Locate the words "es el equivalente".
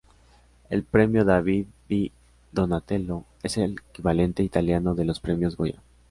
3.43-4.41